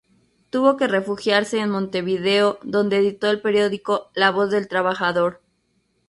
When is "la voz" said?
4.15-4.49